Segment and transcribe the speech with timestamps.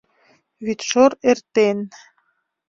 [0.65, 1.77] Вӱдшор эртен.